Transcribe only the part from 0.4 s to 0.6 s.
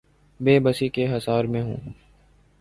بے